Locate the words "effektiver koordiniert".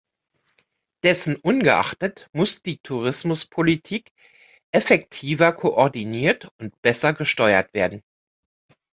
4.71-6.49